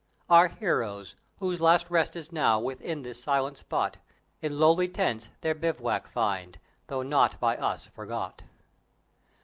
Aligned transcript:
Our 0.31 0.47
heroes, 0.47 1.15
whose 1.37 1.61
last 1.61 1.91
rest 1.91 2.15
is 2.15 2.31
now 2.31 2.59
within 2.59 3.03
this 3.03 3.21
silent 3.21 3.59
spot, 3.59 3.97
In 4.41 4.57
lowly 4.59 4.87
tents 4.87 5.29
their 5.41 5.53
bivouac 5.53 6.07
find, 6.07 6.57
though 6.87 7.03
not 7.03 7.39
by 7.39 7.55
us 7.55 7.85
forgot. 7.85 8.41